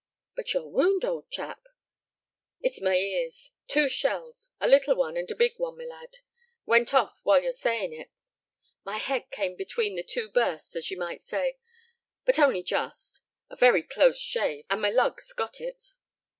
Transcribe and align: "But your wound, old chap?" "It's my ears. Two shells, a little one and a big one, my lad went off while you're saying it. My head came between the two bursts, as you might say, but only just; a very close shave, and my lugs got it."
"But 0.35 0.55
your 0.55 0.67
wound, 0.67 1.05
old 1.05 1.29
chap?" 1.29 1.61
"It's 2.59 2.81
my 2.81 2.95
ears. 2.95 3.51
Two 3.67 3.87
shells, 3.87 4.49
a 4.59 4.67
little 4.67 4.95
one 4.95 5.15
and 5.15 5.29
a 5.29 5.35
big 5.35 5.53
one, 5.59 5.77
my 5.77 5.83
lad 5.83 6.17
went 6.65 6.91
off 6.91 7.19
while 7.21 7.39
you're 7.43 7.51
saying 7.51 7.93
it. 7.93 8.09
My 8.83 8.97
head 8.97 9.29
came 9.29 9.55
between 9.55 9.95
the 9.95 10.03
two 10.03 10.27
bursts, 10.27 10.75
as 10.75 10.89
you 10.89 10.97
might 10.97 11.23
say, 11.23 11.59
but 12.25 12.39
only 12.39 12.63
just; 12.63 13.21
a 13.51 13.55
very 13.55 13.83
close 13.83 14.17
shave, 14.19 14.65
and 14.71 14.81
my 14.81 14.89
lugs 14.89 15.33
got 15.33 15.61
it." 15.61 15.93